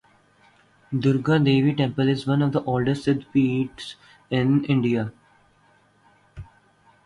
[0.91, 3.93] Durga Devi Temple is one of the oldest Siddha Pithas
[4.31, 5.13] in India.